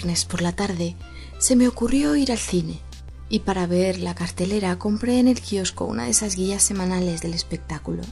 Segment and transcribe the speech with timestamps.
[0.00, 0.96] Viernes por la tarde
[1.38, 2.80] se me ocurrió ir al cine
[3.28, 7.34] y para ver la cartelera compré en el kiosco una de esas guías semanales del
[7.34, 8.02] espectáculo.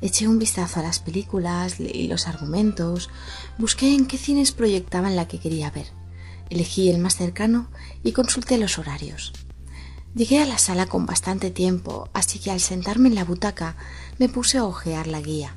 [0.00, 3.10] Eché un vistazo a las películas, leí los argumentos,
[3.58, 5.88] busqué en qué cines proyectaban la que quería ver,
[6.48, 7.68] elegí el más cercano
[8.04, 9.32] y consulté los horarios.
[10.14, 13.74] Llegué a la sala con bastante tiempo, así que al sentarme en la butaca
[14.20, 15.56] me puse a hojear la guía.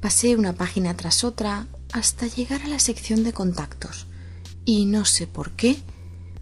[0.00, 4.06] Pasé una página tras otra hasta llegar a la sección de contactos
[4.64, 5.76] y no sé por qué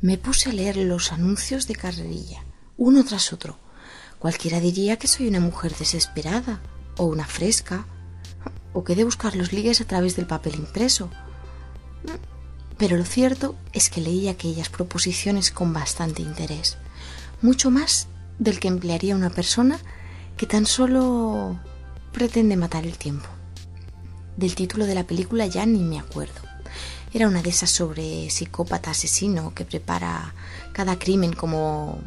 [0.01, 2.45] me puse a leer los anuncios de carrerilla,
[2.77, 3.59] uno tras otro.
[4.19, 6.61] Cualquiera diría que soy una mujer desesperada,
[6.97, 7.87] o una fresca,
[8.73, 11.11] o que de buscar los ligues a través del papel impreso.
[12.77, 16.77] Pero lo cierto es que leí aquellas proposiciones con bastante interés,
[17.43, 19.79] mucho más del que emplearía una persona
[20.37, 21.59] que tan solo
[22.13, 23.29] pretende matar el tiempo.
[24.37, 26.41] Del título de la película ya ni me acuerdo.
[27.13, 30.33] Era una de esas sobre psicópata asesino que prepara
[30.73, 31.99] cada crimen como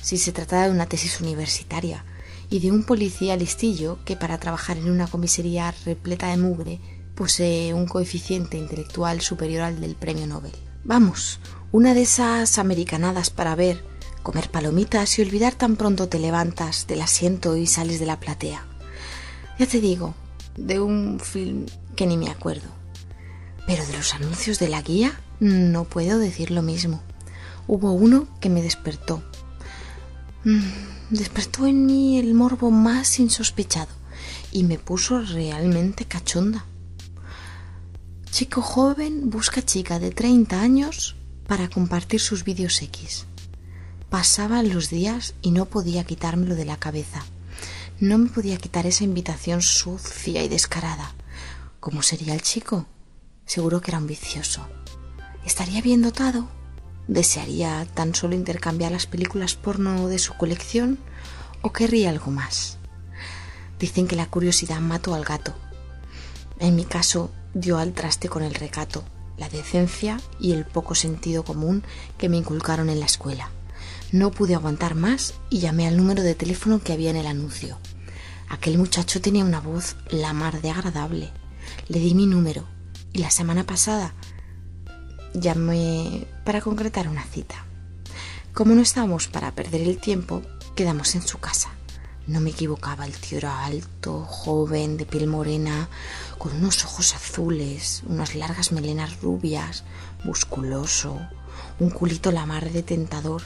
[0.00, 2.04] si se tratara de una tesis universitaria
[2.48, 6.80] y de un policía listillo que para trabajar en una comisaría repleta de mugre
[7.14, 10.52] posee un coeficiente intelectual superior al del premio Nobel.
[10.84, 11.40] Vamos,
[11.72, 13.84] una de esas americanadas para ver,
[14.22, 18.64] comer palomitas y olvidar tan pronto te levantas del asiento y sales de la platea.
[19.58, 20.14] Ya te digo,
[20.56, 21.66] de un film
[21.96, 22.75] que ni me acuerdo.
[23.66, 27.02] Pero de los anuncios de la guía no puedo decir lo mismo.
[27.66, 29.22] Hubo uno que me despertó.
[30.44, 30.60] Mm,
[31.10, 33.90] despertó en mí el morbo más insospechado
[34.52, 36.64] y me puso realmente cachonda.
[38.30, 41.16] Chico joven busca chica de 30 años
[41.46, 43.26] para compartir sus vídeos X.
[44.10, 47.24] Pasaban los días y no podía quitármelo de la cabeza.
[47.98, 51.14] No me podía quitar esa invitación sucia y descarada.
[51.80, 52.86] ¿Cómo sería el chico?
[53.46, 54.66] Seguro que era un vicioso.
[55.44, 56.48] ¿Estaría bien dotado?
[57.06, 60.98] ¿Desearía tan solo intercambiar las películas porno de su colección?
[61.62, 62.78] ¿O querría algo más?
[63.78, 65.54] Dicen que la curiosidad mató al gato.
[66.58, 69.04] En mi caso, dio al traste con el recato,
[69.38, 71.84] la decencia y el poco sentido común
[72.18, 73.50] que me inculcaron en la escuela.
[74.10, 77.78] No pude aguantar más y llamé al número de teléfono que había en el anuncio.
[78.48, 81.30] Aquel muchacho tenía una voz la mar de agradable.
[81.88, 82.75] Le di mi número
[83.16, 84.12] y la semana pasada
[85.32, 87.64] llamé para concretar una cita.
[88.52, 90.42] Como no estábamos para perder el tiempo,
[90.74, 91.70] quedamos en su casa.
[92.26, 95.88] No me equivocaba, el tío era alto, joven, de piel morena,
[96.36, 99.84] con unos ojos azules, unas largas melenas rubias,
[100.24, 101.18] musculoso,
[101.80, 103.44] un culito la mar de tentador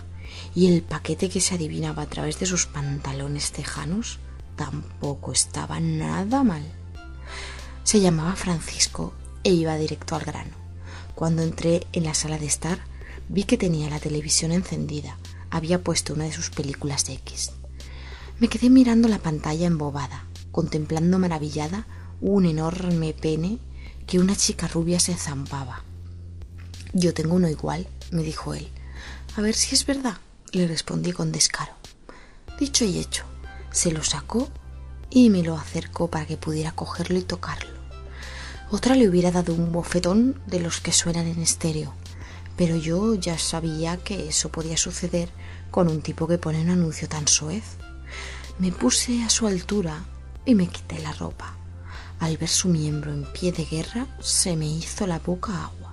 [0.53, 4.19] y el paquete que se adivinaba a través de sus pantalones tejanos
[4.57, 6.65] tampoco estaba nada mal.
[7.85, 9.15] Se llamaba Francisco
[9.45, 10.57] e iba directo al grano.
[11.15, 12.81] Cuando entré en la sala de estar,
[13.29, 15.17] vi que tenía la televisión encendida.
[15.51, 17.53] Había puesto una de sus películas de X.
[18.39, 21.87] Me quedé mirando la pantalla embobada, contemplando maravillada
[22.21, 23.59] un enorme pene
[24.07, 25.85] que una chica rubia se zampaba.
[26.93, 28.69] Yo tengo uno igual, me dijo él.
[29.37, 30.19] A ver si es verdad,
[30.53, 31.73] le respondí con descaro.
[32.59, 33.25] Dicho y hecho,
[33.71, 34.49] se lo sacó
[35.11, 37.80] y me lo acercó para que pudiera cogerlo y tocarlo.
[38.73, 41.93] Otra le hubiera dado un bofetón de los que suenan en estéreo,
[42.57, 45.29] pero yo ya sabía que eso podía suceder
[45.73, 47.65] con un tipo que pone un anuncio tan soez.
[48.61, 50.05] Me puse a su altura
[50.47, 51.57] y me quité la ropa.
[52.21, 55.93] Al ver su miembro en pie de guerra, se me hizo la boca agua.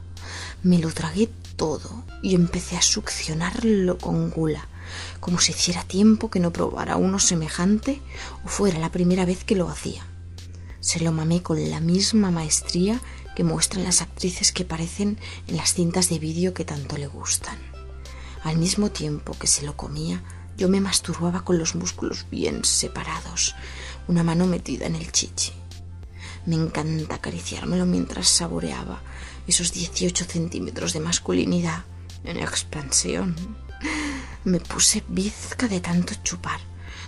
[0.62, 4.68] Me lo tragué todo y empecé a succionarlo con gula,
[5.20, 8.04] como si hiciera tiempo que no probara uno semejante
[8.46, 10.06] o fuera la primera vez que lo hacía.
[10.88, 13.02] Se lo mamé con la misma maestría
[13.36, 15.18] que muestran las actrices que parecen
[15.48, 17.58] en las cintas de vídeo que tanto le gustan.
[18.42, 20.24] Al mismo tiempo que se lo comía,
[20.56, 23.54] yo me masturbaba con los músculos bien separados,
[24.08, 25.52] una mano metida en el chichi.
[26.46, 29.02] Me encanta acariciármelo mientras saboreaba
[29.46, 31.84] esos 18 centímetros de masculinidad
[32.24, 33.36] en expansión.
[34.46, 36.62] Me puse bizca de tanto chupar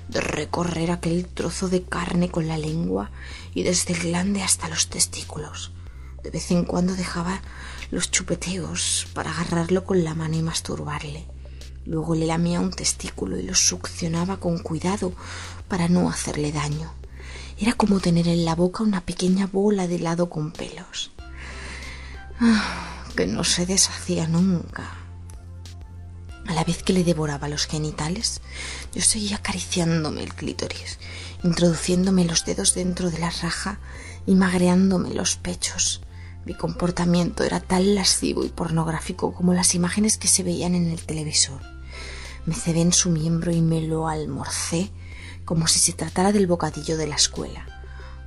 [0.10, 3.12] de recorrer aquel trozo de carne con la lengua
[3.54, 5.72] y desde el glande hasta los testículos.
[6.24, 7.42] De vez en cuando dejaba
[7.92, 11.26] los chupeteos para agarrarlo con la mano y masturbarle.
[11.86, 15.14] Luego le lamía un testículo y lo succionaba con cuidado
[15.68, 16.92] para no hacerle daño.
[17.58, 21.12] Era como tener en la boca una pequeña bola de helado con pelos.
[22.40, 24.99] Ah, que no se deshacía nunca.
[26.50, 28.42] A la vez que le devoraba los genitales,
[28.96, 30.98] yo seguía acariciándome el clítoris,
[31.44, 33.80] introduciéndome los dedos dentro de la raja
[34.26, 36.02] y magreándome los pechos.
[36.46, 41.06] Mi comportamiento era tan lascivo y pornográfico como las imágenes que se veían en el
[41.06, 41.62] televisor.
[42.48, 44.90] Me cebé en su miembro y me lo almorcé
[45.46, 47.64] como si se tratara del bocadillo de la escuela.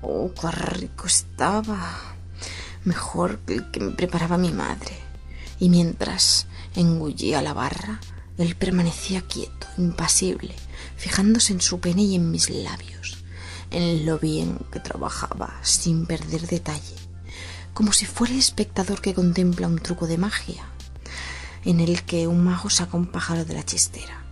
[0.00, 1.98] Oh, qué rico estaba.
[2.84, 4.96] Mejor que el que me preparaba mi madre.
[5.58, 6.46] Y mientras
[6.76, 8.00] engullía la barra,
[8.38, 10.54] él permanecía quieto, impasible,
[10.96, 13.18] fijándose en su pene y en mis labios,
[13.70, 16.96] en lo bien que trabajaba, sin perder detalle,
[17.74, 20.64] como si fuera el espectador que contempla un truco de magia,
[21.64, 24.24] en el que un mago saca un pájaro de la chistera.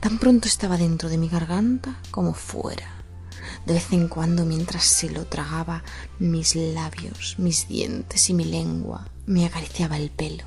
[0.00, 2.94] Tan pronto estaba dentro de mi garganta como fuera.
[3.66, 5.82] De vez en cuando, mientras se lo tragaba,
[6.18, 10.44] mis labios, mis dientes y mi lengua me acariciaba el pelo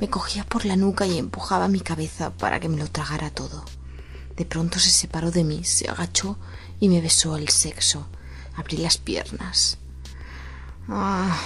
[0.00, 3.64] me cogía por la nuca y empujaba mi cabeza para que me lo tragara todo.
[4.36, 6.36] De pronto se separó de mí, se agachó
[6.80, 8.06] y me besó el sexo.
[8.56, 9.78] Abrí las piernas.
[10.88, 11.36] Ah,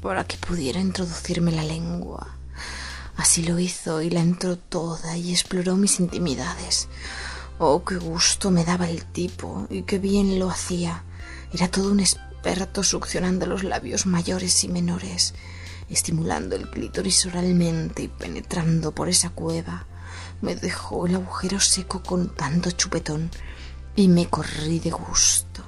[0.00, 2.34] para que pudiera introducirme la lengua.
[3.16, 6.88] Así lo hizo y la entró toda y exploró mis intimidades.
[7.58, 11.04] Oh, qué gusto me daba el tipo y qué bien lo hacía.
[11.52, 15.34] Era todo un experto succionando los labios mayores y menores
[15.90, 19.86] estimulando el clítoris oralmente y penetrando por esa cueva,
[20.40, 23.30] me dejó el agujero seco con tanto chupetón
[23.96, 25.64] y me corrí de gusto.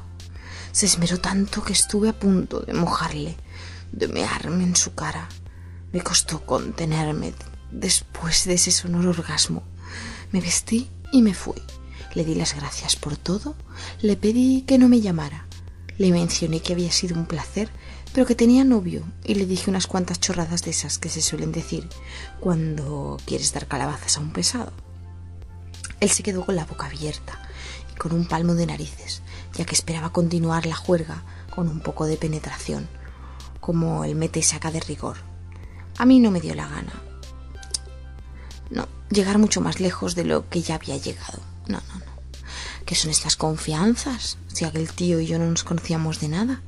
[0.73, 3.37] Se esmeró tanto que estuve a punto de mojarle,
[3.91, 5.29] de mearme en su cara.
[5.93, 7.35] Me costó contenerme
[7.73, 9.65] después de ese sonoro orgasmo.
[10.31, 11.61] Me vestí y me fui.
[12.15, 13.57] Le di las gracias por todo,
[14.01, 15.47] le pedí que no me llamara.
[15.99, 17.71] Le mencioné que había sido un placer
[18.13, 21.53] pero que tenía novio y le dije unas cuantas chorradas de esas que se suelen
[21.53, 21.89] decir
[22.41, 24.73] cuando quieres dar calabazas a un pesado.
[26.01, 27.41] Él se quedó con la boca abierta
[27.93, 29.23] y con un palmo de narices,
[29.55, 31.23] ya que esperaba continuar la juerga
[31.55, 32.89] con un poco de penetración,
[33.61, 35.19] como el mete y saca de rigor.
[35.99, 36.95] A mí no me dio la gana.
[38.71, 41.41] No, llegar mucho más lejos de lo que ya había llegado.
[41.67, 42.11] No, no, no.
[42.87, 44.39] ¿Qué son estas confianzas?
[44.49, 46.63] Si aquel tío y yo no nos conocíamos de nada.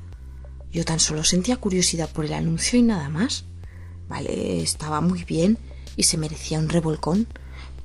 [0.72, 3.44] Yo tan solo sentía curiosidad por el anuncio y nada más.
[4.08, 5.58] Vale, estaba muy bien
[5.96, 7.26] y se merecía un revolcón,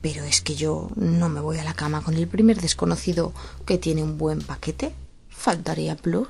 [0.02, 3.34] pero es que yo no me voy a la cama con el primer desconocido
[3.66, 4.94] que tiene un buen paquete.
[5.30, 6.28] Faltaría plus.